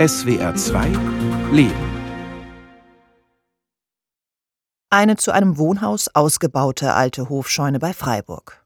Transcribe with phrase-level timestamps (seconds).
[0.00, 0.86] SWR 2
[1.52, 1.74] Leben.
[4.88, 8.64] Eine zu einem Wohnhaus ausgebaute alte Hofscheune bei Freiburg.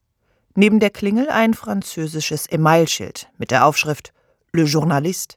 [0.54, 4.12] Neben der Klingel ein französisches Emailschild mit der Aufschrift
[4.52, 5.36] Le Journaliste.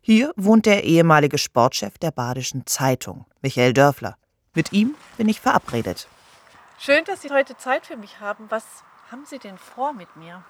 [0.00, 4.18] Hier wohnt der ehemalige Sportchef der Badischen Zeitung, Michael Dörfler.
[4.54, 6.06] Mit ihm bin ich verabredet.
[6.78, 8.44] Schön, dass Sie heute Zeit für mich haben.
[8.48, 8.62] Was
[9.10, 10.44] haben Sie denn vor mit mir?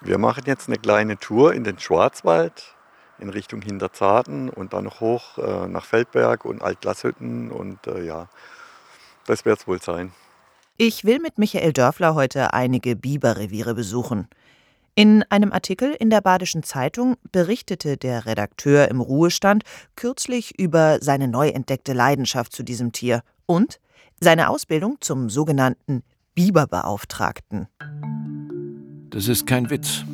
[0.00, 2.74] Wir machen jetzt eine kleine Tour in den Schwarzwald
[3.20, 8.28] in Richtung Hinterzarten und dann noch hoch äh, nach Feldberg und Altglashütten und äh, ja,
[9.26, 10.12] das wird es wohl sein.
[10.76, 14.28] Ich will mit Michael Dörfler heute einige Biberreviere besuchen.
[14.94, 19.64] In einem Artikel in der Badischen Zeitung berichtete der Redakteur im Ruhestand
[19.96, 23.80] kürzlich über seine neu entdeckte Leidenschaft zu diesem Tier und
[24.20, 26.02] seine Ausbildung zum sogenannten
[26.34, 27.68] Biberbeauftragten.
[29.10, 30.04] Das ist kein Witz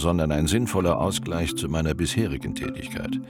[0.00, 3.20] sondern ein sinnvoller Ausgleich zu meiner bisherigen Tätigkeit.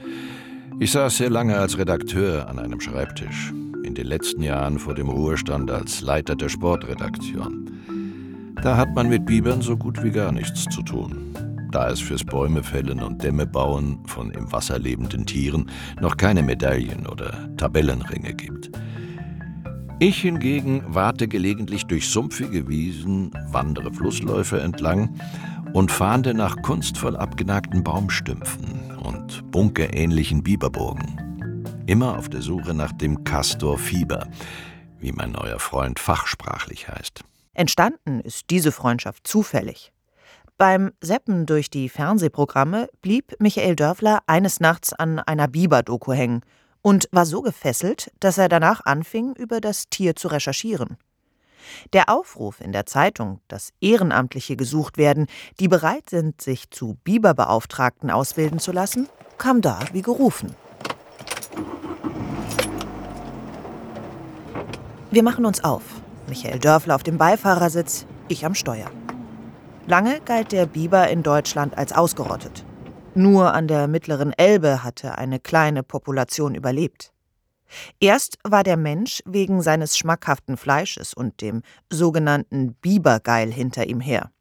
[0.79, 3.53] Ich saß sehr lange als Redakteur an einem Schreibtisch,
[3.83, 7.69] in den letzten Jahren vor dem Ruhestand als Leiter der Sportredaktion.
[8.61, 11.33] Da hat man mit Bibern so gut wie gar nichts zu tun,
[11.71, 15.69] da es fürs Bäumefällen und Dämme bauen von im Wasser lebenden Tieren
[16.01, 18.71] noch keine Medaillen oder Tabellenringe gibt.
[20.01, 25.09] Ich hingegen warte gelegentlich durch sumpfige Wiesen, wandere Flussläufe entlang
[25.73, 31.83] und fahnde nach kunstvoll abgenagten Baumstümpfen und bunkerähnlichen Biberburgen.
[31.85, 34.27] Immer auf der Suche nach dem Castor Fieber,
[34.99, 37.21] wie mein neuer Freund fachsprachlich heißt.
[37.53, 39.91] Entstanden ist diese Freundschaft zufällig.
[40.57, 46.41] Beim Seppen durch die Fernsehprogramme blieb Michael Dörfler eines Nachts an einer Biber-Doku hängen
[46.81, 50.97] und war so gefesselt, dass er danach anfing, über das Tier zu recherchieren.
[51.93, 55.27] Der Aufruf in der Zeitung, dass Ehrenamtliche gesucht werden,
[55.59, 59.07] die bereit sind, sich zu Biberbeauftragten ausbilden zu lassen,
[59.37, 60.55] kam da wie gerufen.
[65.11, 65.83] Wir machen uns auf.
[66.27, 68.91] Michael Dörfler auf dem Beifahrersitz, ich am Steuer.
[69.87, 72.63] Lange galt der Biber in Deutschland als ausgerottet.
[73.15, 77.11] Nur an der mittleren Elbe hatte eine kleine Population überlebt.
[77.99, 84.31] Erst war der Mensch wegen seines schmackhaften Fleisches und dem sogenannten Bibergeil hinter ihm her.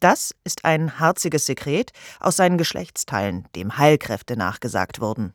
[0.00, 5.32] Das ist ein harziges Sekret aus seinen Geschlechtsteilen, dem Heilkräfte nachgesagt wurden.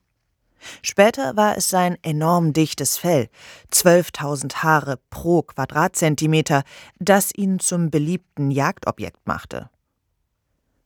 [0.82, 3.28] Später war es sein enorm dichtes Fell,
[3.74, 6.64] 12.000 Haare pro Quadratzentimeter,
[7.00, 9.70] das ihn zum beliebten Jagdobjekt machte.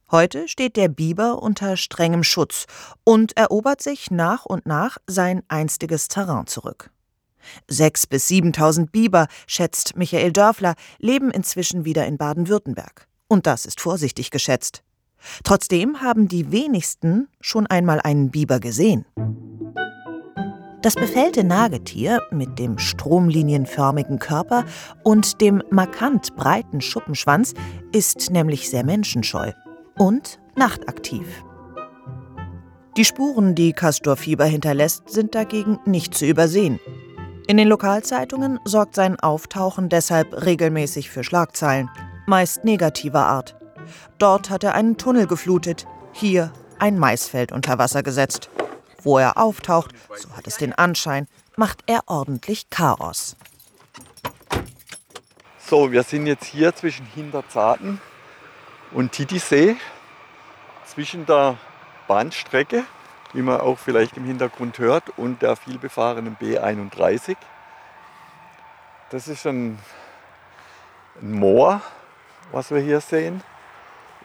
[0.09, 2.66] Heute steht der Biber unter strengem Schutz
[3.03, 6.91] und erobert sich nach und nach sein einstiges Terrain zurück.
[7.68, 13.09] Sechs bis siebentausend Biber, schätzt Michael Dörfler, leben inzwischen wieder in Baden-Württemberg.
[13.28, 14.81] Und das ist vorsichtig geschätzt.
[15.44, 19.06] Trotzdem haben die wenigsten schon einmal einen Biber gesehen.
[20.81, 24.63] Das befällte Nagetier mit dem stromlinienförmigen Körper
[25.03, 27.56] und dem markant breiten Schuppenschwanz
[27.91, 29.51] ist nämlich sehr menschenscheu
[29.97, 31.44] und nachtaktiv.
[32.96, 36.80] Die Spuren, die Castorfieber hinterlässt, sind dagegen nicht zu übersehen.
[37.47, 41.90] In den Lokalzeitungen sorgt sein Auftauchen deshalb regelmäßig für Schlagzeilen,
[42.25, 43.56] meist negativer Art.
[44.18, 48.50] Dort hat er einen Tunnel geflutet, hier ein Maisfeld unter Wasser gesetzt.
[49.03, 53.38] Wo er auftaucht, so hat es den Anschein, macht er ordentlich Chaos.
[55.59, 58.02] So, wir sind jetzt hier zwischen Hinterzarten
[58.91, 59.77] und Titisee
[60.85, 61.57] zwischen der
[62.07, 62.83] Bahnstrecke,
[63.33, 67.35] wie man auch vielleicht im Hintergrund hört, und der vielbefahrenen B31.
[69.09, 69.79] Das ist ein,
[71.21, 71.81] ein Moor,
[72.51, 73.43] was wir hier sehen.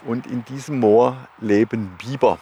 [0.04, 2.38] Und in diesem Moor leben Biber.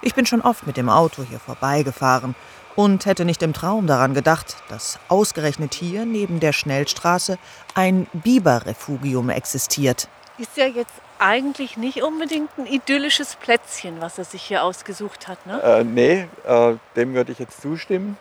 [0.00, 2.34] Ich bin schon oft mit dem Auto hier vorbeigefahren
[2.74, 7.38] und hätte nicht im Traum daran gedacht, dass ausgerechnet hier neben der Schnellstraße
[7.74, 10.08] ein Biberrefugium existiert.
[10.38, 15.44] Ist ja jetzt eigentlich nicht unbedingt ein idyllisches Plätzchen, was er sich hier ausgesucht hat.
[15.46, 15.62] Ne?
[15.62, 18.18] Äh, nee, äh, dem würde ich jetzt zustimmen.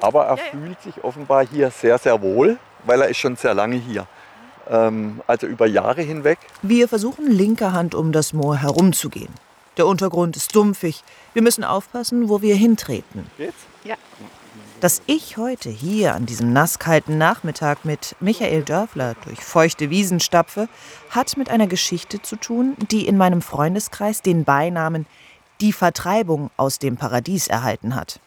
[0.00, 3.54] Aber er ja, fühlt sich offenbar hier sehr, sehr wohl, weil er ist schon sehr
[3.54, 4.06] lange hier.
[4.68, 6.38] Ähm, also über Jahre hinweg.
[6.62, 9.34] Wir versuchen linker Hand um das Moor herumzugehen.
[9.76, 11.02] Der Untergrund ist sumpfig.
[11.32, 13.26] Wir müssen aufpassen, wo wir hintreten.
[13.36, 13.56] Geht's?
[13.84, 13.96] Ja.
[14.80, 20.70] Dass ich heute hier an diesem nasskalten Nachmittag mit Michael Dörfler durch feuchte Wiesen stapfe,
[21.10, 25.06] hat mit einer Geschichte zu tun, die in meinem Freundeskreis den Beinamen
[25.60, 28.20] Die Vertreibung aus dem Paradies erhalten hat.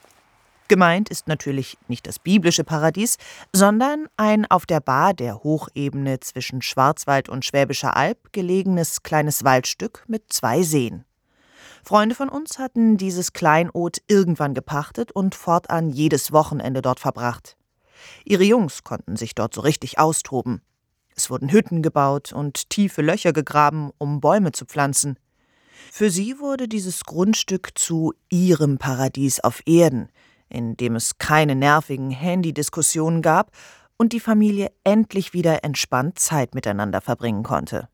[0.68, 3.18] Gemeint ist natürlich nicht das biblische Paradies,
[3.52, 10.04] sondern ein auf der Bar der Hochebene zwischen Schwarzwald und Schwäbischer Alb gelegenes kleines Waldstück
[10.08, 11.04] mit zwei Seen.
[11.84, 17.58] Freunde von uns hatten dieses Kleinod irgendwann gepachtet und fortan jedes Wochenende dort verbracht.
[18.24, 20.62] Ihre Jungs konnten sich dort so richtig austoben.
[21.16, 25.20] Es wurden Hütten gebaut und tiefe Löcher gegraben, um Bäume zu pflanzen.
[25.92, 30.10] Für sie wurde dieses Grundstück zu ihrem Paradies auf Erden,
[30.50, 33.52] in dem es keine nervigen Handy-Diskussionen gab
[33.98, 37.90] und die Familie endlich wieder entspannt Zeit miteinander verbringen konnte.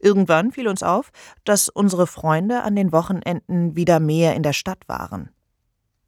[0.00, 1.10] Irgendwann fiel uns auf,
[1.44, 5.30] dass unsere Freunde an den Wochenenden wieder mehr in der Stadt waren.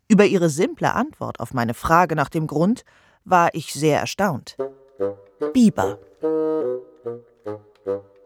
[0.08, 2.84] Über ihre simple Antwort auf meine Frage nach dem Grund
[3.24, 4.56] war ich sehr erstaunt.
[5.52, 5.98] Biber.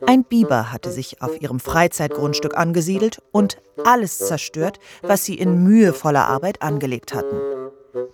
[0.06, 6.26] Ein Biber hatte sich auf ihrem Freizeitgrundstück angesiedelt und alles zerstört, was sie in mühevoller
[6.28, 7.40] Arbeit angelegt hatten.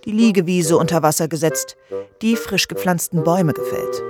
[0.05, 1.77] Die Liegewiese unter Wasser gesetzt,
[2.23, 4.03] die frisch gepflanzten Bäume gefällt.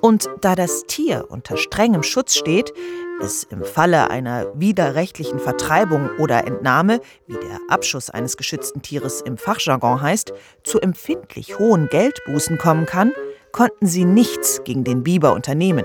[0.00, 2.72] Und da das Tier unter strengem Schutz steht,
[3.20, 9.36] es im Falle einer widerrechtlichen Vertreibung oder Entnahme, wie der Abschuss eines geschützten Tieres im
[9.36, 10.32] Fachjargon heißt,
[10.64, 13.12] zu empfindlich hohen Geldbußen kommen kann,
[13.52, 15.84] konnten sie nichts gegen den Biber unternehmen.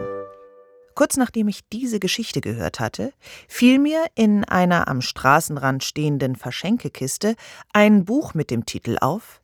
[0.94, 3.12] Kurz nachdem ich diese Geschichte gehört hatte,
[3.50, 7.36] fiel mir in einer am Straßenrand stehenden Verschenkekiste
[7.74, 9.42] ein Buch mit dem Titel auf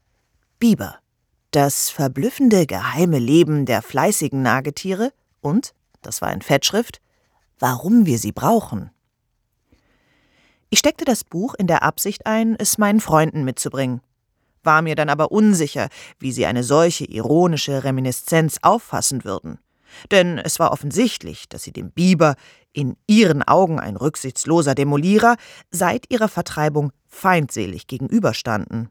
[0.60, 1.01] Biber
[1.52, 5.12] das verblüffende geheime Leben der fleißigen Nagetiere
[5.42, 7.02] und, das war in Fettschrift,
[7.60, 8.90] warum wir sie brauchen.
[10.70, 14.02] Ich steckte das Buch in der Absicht ein, es meinen Freunden mitzubringen,
[14.64, 15.90] war mir dann aber unsicher,
[16.20, 19.60] wie sie eine solche ironische Reminiszenz auffassen würden.
[20.10, 22.36] Denn es war offensichtlich, dass sie dem Biber,
[22.72, 25.36] in ihren Augen ein rücksichtsloser Demolierer,
[25.72, 28.90] seit ihrer Vertreibung feindselig gegenüberstanden.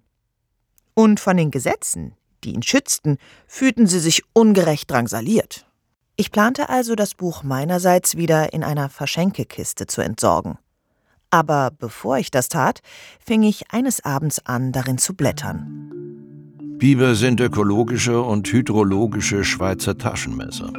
[0.92, 2.14] Und von den Gesetzen,
[2.44, 5.66] die ihn schützten, fühlten sie sich ungerecht drangsaliert.
[6.16, 10.58] Ich plante also, das Buch meinerseits wieder in einer Verschenkekiste zu entsorgen.
[11.30, 12.80] Aber bevor ich das tat,
[13.24, 15.90] fing ich eines Abends an, darin zu blättern.
[16.78, 20.72] Biber sind ökologische und hydrologische Schweizer Taschenmesser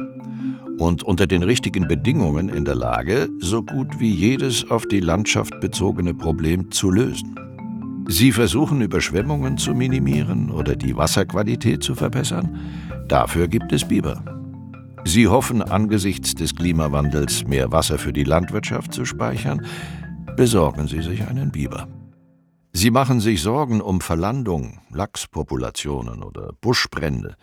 [0.78, 5.60] und unter den richtigen Bedingungen in der Lage, so gut wie jedes auf die Landschaft
[5.60, 7.36] bezogene Problem zu lösen.
[8.08, 12.58] Sie versuchen Überschwemmungen zu minimieren oder die Wasserqualität zu verbessern.
[13.08, 14.22] Dafür gibt es Biber.
[15.04, 19.66] Sie hoffen angesichts des Klimawandels mehr Wasser für die Landwirtschaft zu speichern.
[20.36, 21.88] Besorgen Sie sich einen Biber.
[22.72, 27.36] Sie machen sich Sorgen um Verlandung, Lachspopulationen oder Buschbrände.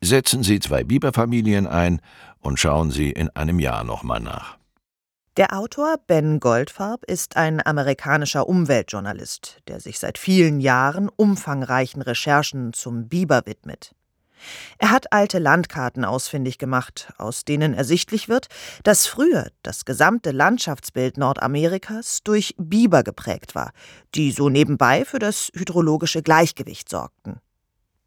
[0.00, 2.00] Setzen Sie zwei Biberfamilien ein
[2.40, 4.55] und schauen Sie in einem Jahr nochmal nach.
[5.36, 12.72] Der Autor Ben Goldfarb ist ein amerikanischer Umweltjournalist, der sich seit vielen Jahren umfangreichen Recherchen
[12.72, 13.94] zum Biber widmet.
[14.78, 18.46] Er hat alte Landkarten ausfindig gemacht, aus denen ersichtlich wird,
[18.82, 23.72] dass früher das gesamte Landschaftsbild Nordamerikas durch Biber geprägt war,
[24.14, 27.40] die so nebenbei für das hydrologische Gleichgewicht sorgten.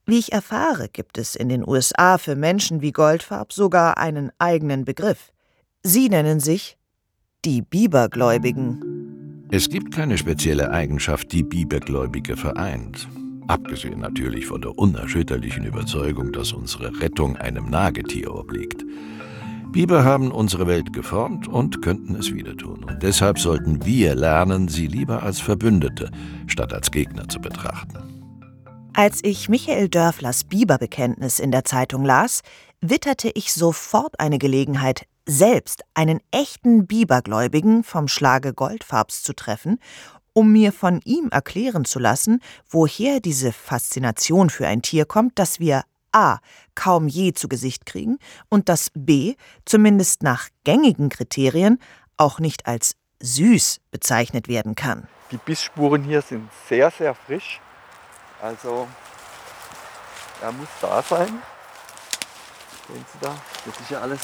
[0.08, 4.84] Wie ich erfahre, gibt es in den USA für Menschen wie Goldfarb sogar einen eigenen
[4.84, 5.31] Begriff.
[5.84, 6.79] Sie nennen sich
[7.46, 9.48] die Bibergläubigen.
[9.50, 13.08] Es gibt keine spezielle Eigenschaft, die Bibergläubige vereint.
[13.48, 18.84] Abgesehen natürlich von der unerschütterlichen Überzeugung, dass unsere Rettung einem Nagetier obliegt.
[19.72, 22.84] Biber haben unsere Welt geformt und könnten es wieder tun.
[22.84, 26.12] Und deshalb sollten wir lernen, sie lieber als Verbündete
[26.48, 28.00] statt als Gegner zu betrachten.
[28.94, 32.42] Als ich Michael Dörflers Biberbekenntnis in der Zeitung las,
[32.81, 39.80] witterte ich sofort eine Gelegenheit, selbst einen echten Bibergläubigen vom Schlage Goldfarbs zu treffen,
[40.33, 45.59] um mir von ihm erklären zu lassen, woher diese Faszination für ein Tier kommt, das
[45.59, 46.40] wir a.
[46.74, 48.18] kaum je zu Gesicht kriegen
[48.50, 49.36] und das b.
[49.66, 51.80] zumindest nach gängigen Kriterien
[52.18, 55.07] auch nicht als süß bezeichnet werden kann.
[55.30, 57.59] Die Bissspuren hier sind sehr, sehr frisch.
[58.42, 58.88] Also
[60.42, 61.28] er muss da sein.
[62.88, 63.36] Sehen Sie da?
[63.66, 64.21] Das ist ja alles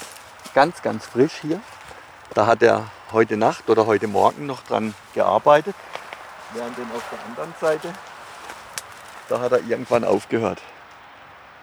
[0.53, 1.59] ganz, ganz frisch hier.
[2.33, 5.75] Da hat er heute Nacht oder heute Morgen noch dran gearbeitet.
[6.53, 7.93] Während auf der anderen Seite,
[9.29, 10.61] da hat er irgendwann aufgehört.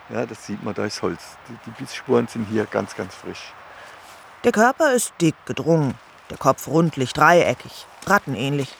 [0.08, 1.20] Ja, das sieht man, da ist Holz.
[1.48, 3.52] Die, die Bissspuren sind hier ganz, ganz frisch.
[4.44, 5.94] Der Körper ist dick gedrungen,
[6.28, 8.74] der Kopf rundlich dreieckig, rattenähnlich.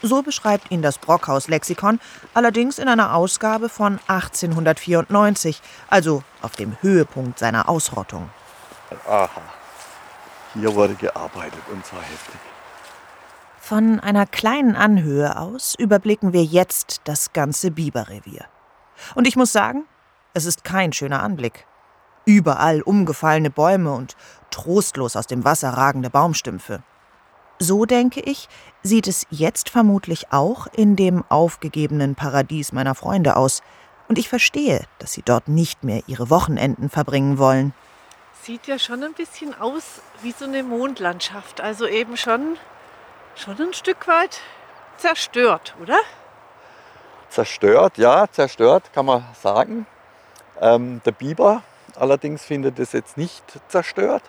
[0.00, 2.00] So beschreibt ihn das Brockhaus-Lexikon,
[2.34, 8.30] allerdings in einer Ausgabe von 1894, also auf dem Höhepunkt seiner Ausrottung.
[9.06, 9.42] Aha,
[10.54, 12.40] hier wurde gearbeitet und zwar heftig.
[13.60, 18.44] Von einer kleinen Anhöhe aus überblicken wir jetzt das ganze Biberrevier.
[19.14, 19.84] Und ich muss sagen,
[20.34, 21.66] es ist kein schöner Anblick.
[22.24, 24.16] Überall umgefallene Bäume und
[24.50, 26.82] trostlos aus dem Wasser ragende Baumstümpfe.
[27.58, 28.48] So denke ich,
[28.82, 33.62] sieht es jetzt vermutlich auch in dem aufgegebenen Paradies meiner Freunde aus.
[34.08, 37.72] Und ich verstehe, dass sie dort nicht mehr ihre Wochenenden verbringen wollen.
[38.42, 41.60] Sieht ja schon ein bisschen aus wie so eine Mondlandschaft.
[41.60, 42.58] Also eben schon,
[43.36, 44.40] schon ein Stück weit
[44.96, 45.98] zerstört, oder?
[47.28, 49.86] Zerstört, ja, zerstört kann man sagen.
[50.60, 51.62] Ähm, der Biber
[51.94, 54.24] allerdings findet es jetzt nicht zerstört,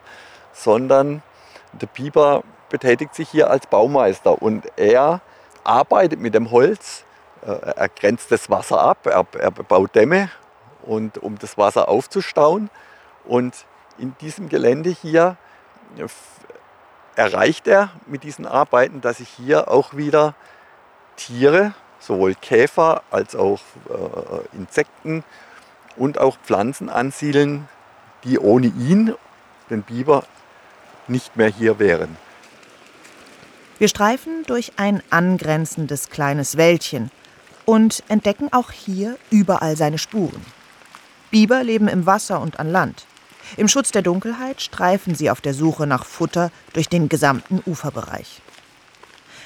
[0.53, 1.23] sondern
[1.71, 5.21] der Biber betätigt sich hier als Baumeister und er
[5.63, 7.03] arbeitet mit dem Holz,
[7.43, 10.29] äh, er grenzt das Wasser ab, er, er baut Dämme,
[10.83, 12.69] und, um das Wasser aufzustauen.
[13.25, 13.65] Und
[13.97, 15.37] in diesem Gelände hier
[17.15, 20.35] erreicht er mit diesen Arbeiten, dass sich hier auch wieder
[21.15, 25.23] Tiere, sowohl Käfer als auch äh, Insekten
[25.95, 27.67] und auch Pflanzen ansiedeln,
[28.23, 29.13] die ohne ihn,
[29.69, 30.23] den Biber,
[31.07, 32.17] nicht mehr hier wären.
[33.77, 37.11] Wir streifen durch ein angrenzendes kleines Wäldchen
[37.65, 40.45] und entdecken auch hier überall seine Spuren.
[41.31, 43.05] Biber leben im Wasser und an Land.
[43.57, 48.41] Im Schutz der Dunkelheit streifen sie auf der Suche nach Futter durch den gesamten Uferbereich.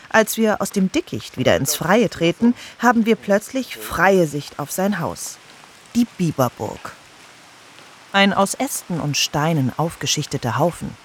[0.10, 4.72] Als wir aus dem Dickicht wieder ins Freie treten, haben wir plötzlich freie Sicht auf
[4.72, 5.38] sein Haus.
[5.96, 6.94] Die Biberburg.
[8.14, 10.96] Ein aus Ästen und Steinen aufgeschichteter Haufen.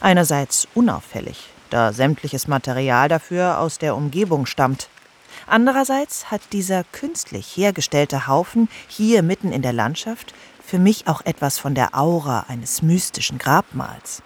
[0.00, 4.88] Einerseits unauffällig, da sämtliches Material dafür aus der Umgebung stammt.
[5.46, 10.34] Andererseits hat dieser künstlich hergestellte Haufen hier mitten in der Landschaft
[10.66, 14.22] für mich auch etwas von der Aura eines mystischen Grabmals.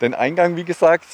[0.00, 1.06] Den Eingang, wie gesagt,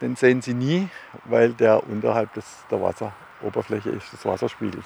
[0.00, 0.88] den sehen Sie nie,
[1.24, 4.84] weil der unterhalb des, der Wasseroberfläche ist, des Wasserspiegels.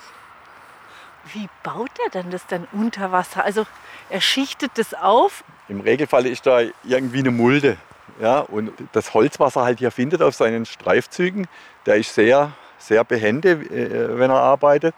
[1.32, 3.44] Wie baut er denn das denn unter Wasser?
[3.44, 3.66] Also
[4.08, 5.44] er schichtet das auf?
[5.68, 7.76] Im Regelfall ist da irgendwie eine Mulde.
[8.20, 11.46] Ja, und das Holz, was er halt hier findet auf seinen Streifzügen,
[11.84, 14.94] der ist sehr, sehr behende, äh, wenn er arbeitet.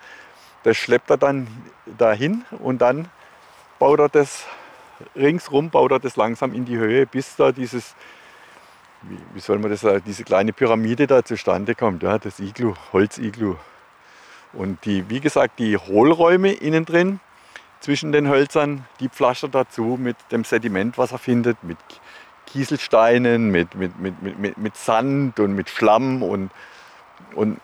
[0.67, 1.47] Das schleppt er dann
[1.97, 3.09] dahin und dann
[3.79, 4.47] baut er das
[5.15, 7.95] ringsrum, baut er das langsam in die Höhe, bis da dieses,
[9.33, 13.55] wie, soll man das sagen, diese kleine Pyramide da zustande kommt, ja, das Iglu, Holziglu.
[14.55, 17.21] Und die, wie gesagt, die Hohlräume innen drin
[17.79, 21.79] zwischen den Hölzern, die pflastert dazu mit dem Sediment, was er findet, mit
[22.47, 26.51] Kieselsteinen, mit, mit, mit, mit, mit Sand und mit Schlamm und,
[27.37, 27.61] und,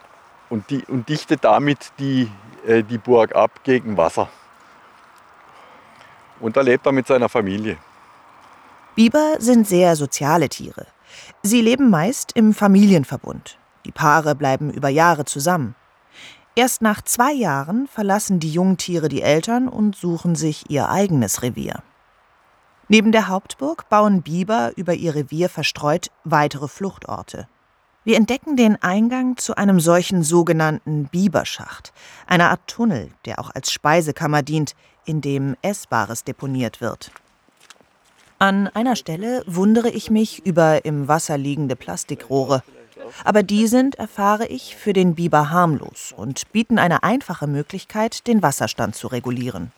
[0.52, 2.30] und, die, und dichtet damit die,
[2.66, 4.28] äh, die Burg ab gegen Wasser.
[6.40, 7.78] Und da lebt er mit seiner Familie.
[8.94, 10.86] Biber sind sehr soziale Tiere.
[11.42, 13.58] Sie leben meist im Familienverbund.
[13.86, 15.74] Die Paare bleiben über Jahre zusammen.
[16.54, 21.82] Erst nach zwei Jahren verlassen die Jungtiere die Eltern und suchen sich ihr eigenes Revier.
[22.88, 27.48] Neben der Hauptburg bauen Biber über ihr Revier verstreut weitere Fluchtorte.
[28.04, 31.92] Wir entdecken den Eingang zu einem solchen sogenannten Biberschacht,
[32.26, 37.12] einer Art Tunnel, der auch als Speisekammer dient, in dem Essbares deponiert wird.
[38.40, 42.64] An einer Stelle wundere ich mich über im Wasser liegende Plastikrohre.
[43.22, 48.42] Aber die sind, erfahre ich, für den Biber harmlos und bieten eine einfache Möglichkeit, den
[48.42, 49.70] Wasserstand zu regulieren.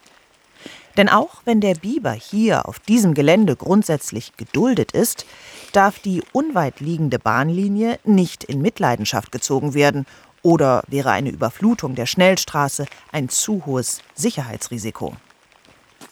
[0.97, 5.27] Denn auch wenn der Biber hier auf diesem Gelände grundsätzlich geduldet ist,
[5.73, 10.07] darf die unweit liegende Bahnlinie nicht in Mitleidenschaft gezogen werden
[10.43, 15.17] oder wäre eine Überflutung der Schnellstraße ein zu hohes Sicherheitsrisiko.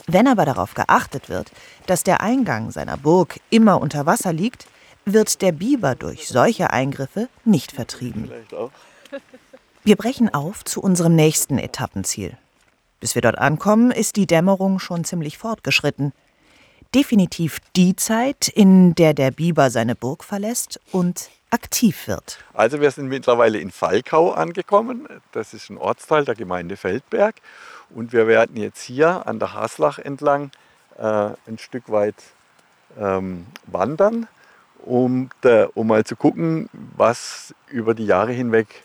[0.09, 1.53] Wenn aber darauf geachtet wird,
[1.87, 4.67] dass der Eingang seiner Burg immer unter Wasser liegt,
[5.05, 8.31] wird der Biber durch solche Eingriffe nicht vertrieben.
[9.85, 12.37] Wir brechen auf zu unserem nächsten Etappenziel,
[13.03, 16.13] bis wir dort ankommen, ist die Dämmerung schon ziemlich fortgeschritten.
[16.95, 22.39] Definitiv die Zeit, in der der Biber seine Burg verlässt und aktiv wird.
[22.55, 25.09] Also wir sind mittlerweile in Falkau angekommen.
[25.33, 27.35] Das ist ein Ortsteil der Gemeinde Feldberg.
[27.91, 30.53] Und wir werden jetzt hier an der Haslach entlang
[30.97, 32.15] äh, ein Stück weit
[33.01, 34.29] ähm, wandern,
[34.85, 38.85] um, der, um mal zu gucken, was über die Jahre hinweg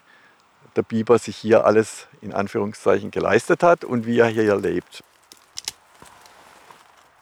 [0.77, 5.03] der Biber sich hier alles in Anführungszeichen geleistet hat und wie er hier lebt.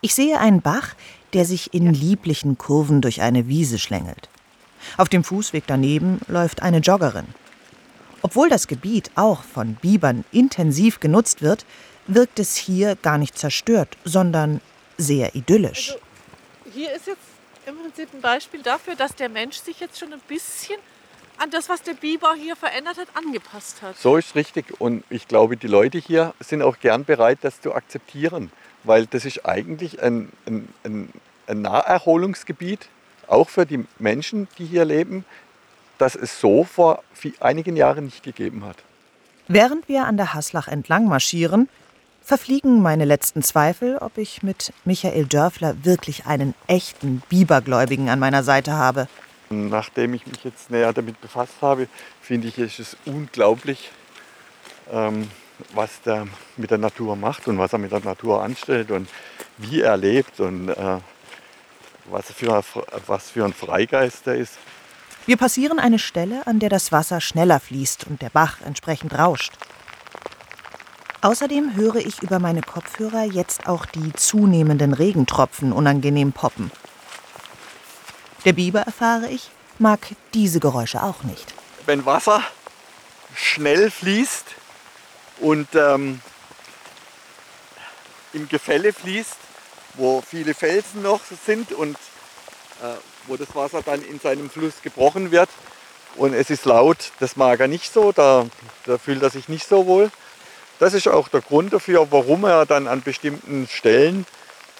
[0.01, 0.93] Ich sehe einen Bach,
[1.33, 4.29] der sich in lieblichen Kurven durch eine Wiese schlängelt.
[4.97, 7.25] Auf dem Fußweg daneben läuft eine Joggerin.
[8.21, 11.65] Obwohl das Gebiet auch von Bibern intensiv genutzt wird,
[12.07, 14.61] wirkt es hier gar nicht zerstört, sondern
[14.97, 15.91] sehr idyllisch.
[15.91, 16.01] Also,
[16.73, 17.19] hier ist jetzt
[17.65, 20.77] im Prinzip ein Beispiel dafür, dass der Mensch sich jetzt schon ein bisschen
[21.39, 23.97] an das, was der Biber hier verändert hat, angepasst hat.
[23.97, 24.79] So ist richtig.
[24.79, 28.51] Und ich glaube, die Leute hier sind auch gern bereit, das zu akzeptieren.
[28.83, 31.09] Weil das ist eigentlich ein, ein, ein,
[31.47, 32.87] ein Naherholungsgebiet,
[33.27, 35.25] auch für die Menschen, die hier leben,
[35.97, 37.03] dass es so vor
[37.39, 38.77] einigen Jahren nicht gegeben hat.
[39.47, 41.69] Während wir an der Haslach entlang marschieren,
[42.23, 48.43] verfliegen meine letzten Zweifel, ob ich mit Michael Dörfler wirklich einen echten Bibergläubigen an meiner
[48.43, 49.07] Seite habe.
[49.55, 51.87] Nachdem ich mich jetzt näher damit befasst habe,
[52.21, 53.91] finde ich es unglaublich,
[54.91, 55.29] ähm,
[55.73, 59.09] was der mit der Natur macht und was er mit der Natur anstellt und
[59.57, 60.97] wie er lebt und äh,
[62.05, 62.63] was, für,
[63.07, 64.57] was für ein Freigeist er ist.
[65.25, 69.53] Wir passieren eine Stelle, an der das Wasser schneller fließt und der Bach entsprechend rauscht.
[71.21, 76.69] Außerdem höre ich über meine Kopfhörer jetzt auch die zunehmenden Regentropfen unangenehm poppen.
[78.45, 79.49] Der Biber, erfahre ich,
[79.79, 79.99] mag
[80.35, 81.53] diese Geräusche auch nicht.
[81.87, 82.43] Wenn Wasser
[83.35, 84.45] schnell fließt
[85.39, 86.21] und ähm,
[88.33, 89.37] im Gefälle fließt,
[89.95, 91.95] wo viele Felsen noch sind und
[92.83, 92.95] äh,
[93.27, 95.49] wo das Wasser dann in seinem Fluss gebrochen wird
[96.15, 98.45] und es ist laut, das mag er nicht so, da,
[98.85, 100.11] da fühlt er sich nicht so wohl.
[100.77, 104.27] Das ist auch der Grund dafür, warum er dann an bestimmten Stellen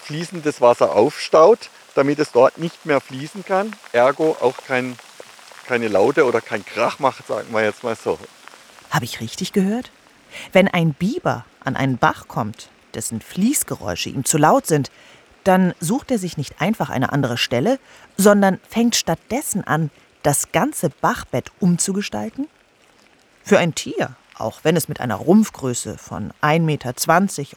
[0.04, 4.96] fließendes Wasser aufstaut, damit es dort nicht mehr fließen kann, ergo auch kein,
[5.66, 8.18] keine Laute oder kein Krach macht, sagen wir jetzt mal so.
[8.90, 9.90] Habe ich richtig gehört?
[10.52, 14.90] Wenn ein Biber an einen Bach kommt, dessen Fließgeräusche ihm zu laut sind,
[15.44, 17.78] dann sucht er sich nicht einfach eine andere Stelle,
[18.16, 19.90] sondern fängt stattdessen an,
[20.22, 22.48] das ganze Bachbett umzugestalten?
[23.44, 26.94] Für ein Tier, auch wenn es mit einer Rumpfgröße von 1,20 Meter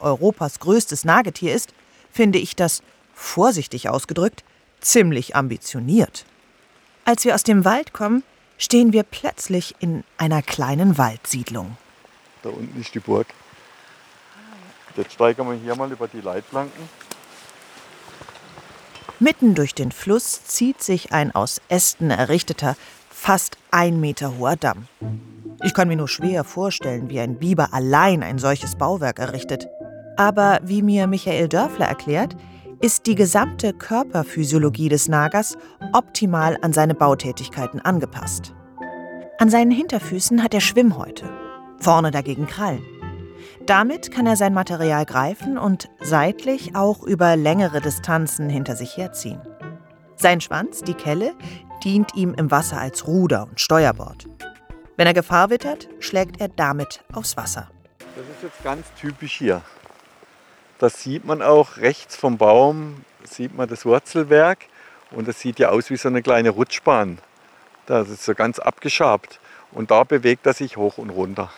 [0.02, 1.74] Europas größtes Nagetier ist,
[2.12, 2.84] finde ich das,
[3.20, 4.44] vorsichtig ausgedrückt,
[4.80, 6.26] ziemlich ambitioniert.
[7.06, 8.24] Als wir aus dem Wald kommen,
[8.58, 11.78] stehen wir plötzlich in einer kleinen Waldsiedlung.
[12.44, 13.28] Da unten ist die Burg.
[14.96, 16.90] Jetzt steigen wir hier mal über die Leitplanken.
[19.20, 22.78] Mitten durch den Fluss zieht sich ein aus Ästen errichteter,
[23.10, 24.88] fast ein Meter hoher Damm.
[25.62, 29.68] Ich kann mir nur schwer vorstellen, wie ein Biber allein ein solches Bauwerk errichtet.
[30.16, 32.36] Aber wie mir Michael Dörfler erklärt,
[32.82, 35.58] ist die gesamte Körperphysiologie des Nagers
[35.94, 38.54] optimal an seine Bautätigkeiten angepasst.
[39.38, 41.30] An seinen Hinterfüßen hat er Schwimmhäute,
[41.80, 42.84] vorne dagegen Krallen.
[43.66, 49.42] Damit kann er sein Material greifen und seitlich auch über längere Distanzen hinter sich herziehen.
[50.16, 51.34] Sein Schwanz, die Kelle,
[51.84, 54.28] dient ihm im Wasser als Ruder und Steuerbord.
[54.98, 57.70] Wenn er Gefahr wittert, schlägt er damit aufs Wasser.
[58.16, 59.62] Das ist jetzt ganz typisch hier.
[60.80, 64.60] Das sieht man auch rechts vom Baum, sieht man das Wurzelwerk
[65.12, 67.20] und das sieht ja aus wie so eine kleine Rutschbahn.
[67.86, 69.42] Das ist so ganz abgeschabt
[69.74, 71.52] und da bewegt er sich hoch und runter.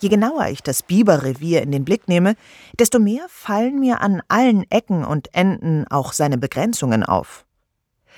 [0.00, 2.36] Je genauer ich das Biberrevier in den Blick nehme,
[2.78, 7.44] desto mehr fallen mir an allen Ecken und Enden auch seine Begrenzungen auf.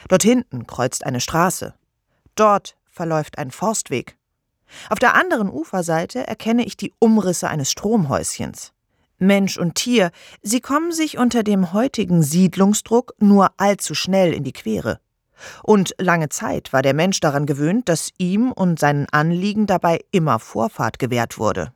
[0.08, 1.74] Dort hinten kreuzt eine Straße.
[2.36, 4.16] Dort verläuft ein Forstweg.
[4.90, 8.72] Auf der anderen Uferseite erkenne ich die Umrisse eines Stromhäuschens.
[9.18, 10.10] Mensch und Tier,
[10.42, 15.00] sie kommen sich unter dem heutigen Siedlungsdruck nur allzu schnell in die Quere.
[15.62, 20.38] Und lange Zeit war der Mensch daran gewöhnt, dass ihm und seinen Anliegen dabei immer
[20.38, 21.72] Vorfahrt gewährt wurde.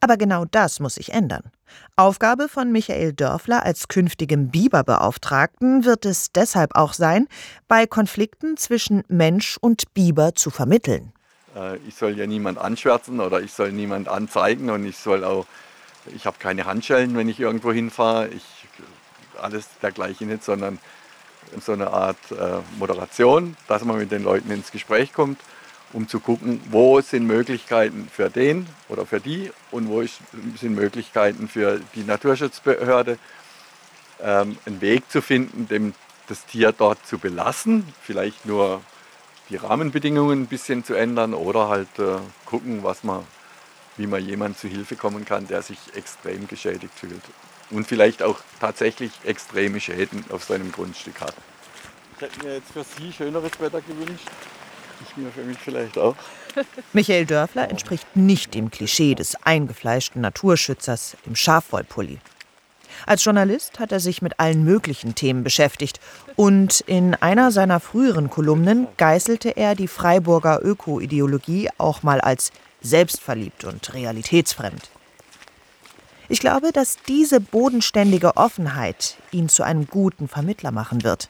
[0.00, 1.52] Aber genau das muss sich ändern.
[1.94, 7.28] Aufgabe von Michael Dörfler als künftigem Biberbeauftragten wird es deshalb auch sein,
[7.68, 11.12] bei Konflikten zwischen Mensch und Biber zu vermitteln.
[11.54, 15.46] Äh, ich soll ja niemand anschwärzen oder ich soll niemand anzeigen und ich soll auch,
[16.06, 18.44] ich habe keine Handschellen, wenn ich irgendwo hinfahre, ich
[19.40, 20.78] alles dergleichen nicht, sondern
[21.60, 25.40] so eine Art äh, Moderation, dass man mit den Leuten ins Gespräch kommt,
[25.92, 31.48] um zu gucken, wo sind Möglichkeiten für den oder für die und wo sind Möglichkeiten
[31.48, 33.18] für die Naturschutzbehörde,
[34.22, 35.94] ähm, einen Weg zu finden, dem
[36.28, 38.82] das Tier dort zu belassen, vielleicht nur
[39.48, 43.24] die Rahmenbedingungen ein bisschen zu ändern oder halt äh, gucken, was man,
[44.00, 47.20] wie man jemand zu Hilfe kommen kann, der sich extrem geschädigt fühlt
[47.70, 51.34] und vielleicht auch tatsächlich extreme Schäden auf seinem Grundstück hat.
[52.16, 54.26] Ich hätte mir jetzt für Sie schöneres Wetter gewünscht.
[55.06, 56.16] Ich mir für mich vielleicht auch.
[56.94, 62.18] Michael Dörfler entspricht nicht dem Klischee des eingefleischten Naturschützers im Schafwollpulli.
[63.06, 66.00] Als Journalist hat er sich mit allen möglichen Themen beschäftigt
[66.36, 73.64] und in einer seiner früheren Kolumnen geißelte er die Freiburger Öko-Ideologie auch mal als selbstverliebt
[73.64, 74.90] und realitätsfremd.
[76.28, 81.28] Ich glaube, dass diese bodenständige Offenheit ihn zu einem guten Vermittler machen wird.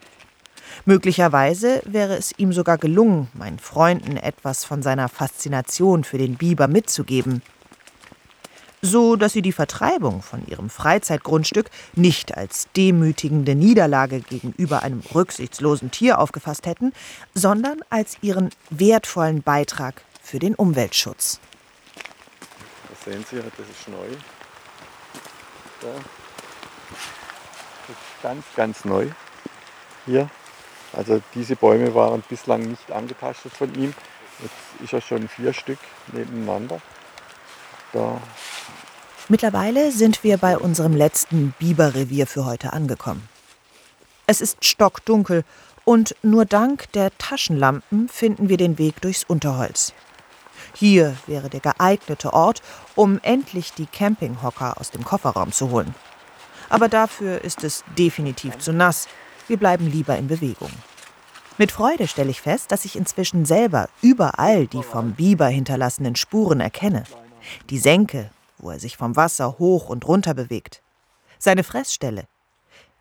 [0.85, 6.67] Möglicherweise wäre es ihm sogar gelungen, meinen Freunden etwas von seiner Faszination für den Biber
[6.67, 7.41] mitzugeben.
[8.83, 15.91] so dass sie die Vertreibung von ihrem Freizeitgrundstück nicht als demütigende Niederlage gegenüber einem rücksichtslosen
[15.91, 16.91] Tier aufgefasst hätten,
[17.35, 21.41] sondern als ihren wertvollen Beitrag für den Umweltschutz.
[22.89, 24.07] Das sehen Sie, das ist neu.
[25.81, 25.87] Da.
[27.87, 29.07] Das ist ganz, ganz neu
[30.05, 30.29] hier.
[30.93, 33.93] Also diese Bäume waren bislang nicht angetastet von ihm.
[34.41, 35.79] Jetzt ist er schon vier Stück
[36.13, 36.81] nebeneinander.
[37.91, 38.21] Da
[39.27, 43.27] Mittlerweile sind wir bei unserem letzten Biberrevier für heute angekommen.
[44.27, 45.43] Es ist stockdunkel
[45.83, 49.93] und nur dank der Taschenlampen finden wir den Weg durchs Unterholz.
[50.75, 52.61] Hier wäre der geeignete Ort,
[52.95, 55.93] um endlich die Campinghocker aus dem Kofferraum zu holen.
[56.69, 59.07] Aber dafür ist es definitiv zu nass.
[59.47, 60.71] Wir bleiben lieber in Bewegung.
[61.57, 66.61] Mit Freude stelle ich fest, dass ich inzwischen selber überall die vom Biber hinterlassenen Spuren
[66.61, 67.03] erkenne.
[67.69, 70.81] Die Senke, wo er sich vom Wasser hoch und runter bewegt.
[71.37, 72.23] Seine Fressstelle.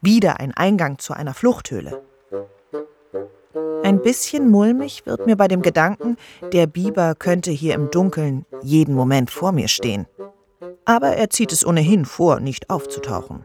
[0.01, 2.03] Wieder ein Eingang zu einer Fluchthöhle.
[3.83, 6.17] Ein bisschen mulmig wird mir bei dem Gedanken,
[6.53, 10.07] der Biber könnte hier im Dunkeln jeden Moment vor mir stehen.
[10.85, 13.45] Aber er zieht es ohnehin vor, nicht aufzutauchen.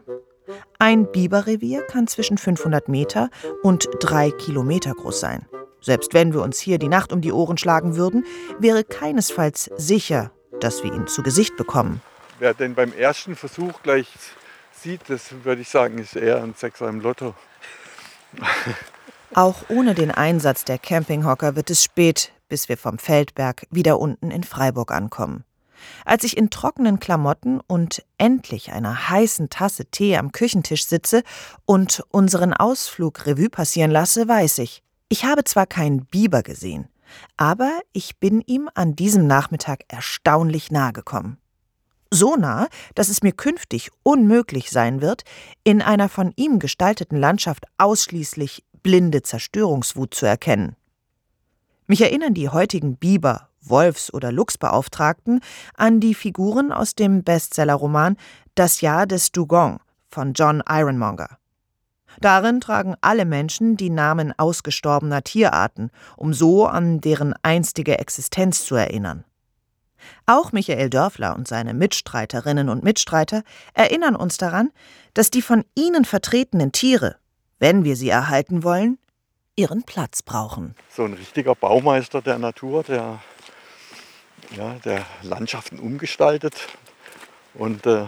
[0.77, 3.29] Ein Biberrevier kann zwischen 500 Meter
[3.63, 5.47] und drei Kilometer groß sein.
[5.81, 8.25] Selbst wenn wir uns hier die Nacht um die Ohren schlagen würden,
[8.59, 12.01] wäre keinesfalls sicher, dass wir ihn zu Gesicht bekommen.
[12.39, 14.07] Wer den beim ersten Versuch gleich
[14.73, 17.33] sieht, das würde ich sagen, ist eher ein Sechser im Lotto.
[19.35, 24.31] Auch ohne den Einsatz der Campinghocker wird es spät, bis wir vom Feldberg wieder unten
[24.31, 25.43] in Freiburg ankommen.
[26.05, 31.21] Als ich in trockenen Klamotten und endlich einer heißen Tasse Tee am Küchentisch sitze
[31.65, 36.87] und unseren Ausflug Revue passieren lasse, weiß ich, ich habe zwar keinen Biber gesehen,
[37.35, 41.39] aber ich bin ihm an diesem Nachmittag erstaunlich nahe gekommen.
[42.09, 45.23] So nah, dass es mir künftig unmöglich sein wird,
[45.65, 50.75] in einer von ihm gestalteten Landschaft ausschließlich blinde Zerstörungswut zu erkennen.
[51.87, 55.41] Mich erinnern die heutigen Biber, Wolfs- oder Luchsbeauftragten
[55.73, 58.15] an die Figuren aus dem Bestsellerroman
[58.53, 61.39] Das Jahr des Dugong von John Ironmonger.
[62.21, 68.75] Darin tragen alle Menschen die Namen ausgestorbener Tierarten, um so an deren einstige Existenz zu
[68.75, 69.25] erinnern.
[70.27, 73.41] Auch Michael Dörfler und seine Mitstreiterinnen und Mitstreiter
[73.73, 74.69] erinnern uns daran,
[75.15, 77.15] dass die von ihnen vertretenen Tiere,
[77.59, 78.97] wenn wir sie erhalten wollen,
[79.55, 80.75] ihren Platz brauchen.
[80.89, 83.21] So ein richtiger Baumeister der Natur, der,
[84.55, 86.55] ja, der Landschaften umgestaltet
[87.53, 88.05] und äh,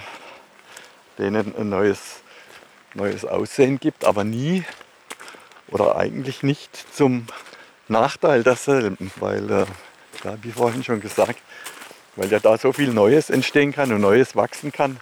[1.17, 2.21] denen ein neues
[2.97, 4.63] neues Aussehen gibt, aber nie
[5.69, 7.27] oder eigentlich nicht zum
[7.87, 9.65] Nachteil derselben, weil, äh,
[10.23, 11.39] ja, wie vorhin schon gesagt,
[12.15, 14.99] weil ja da so viel Neues entstehen kann und Neues wachsen kann,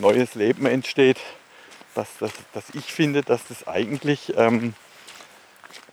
[0.00, 1.18] neues Leben entsteht,
[1.96, 4.74] dass, dass, dass ich finde, dass das eigentlich, ähm,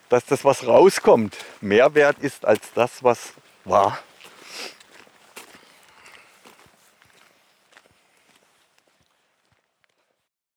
[0.10, 3.34] dass das, was rauskommt, mehr wert ist als das, was
[3.66, 4.00] war.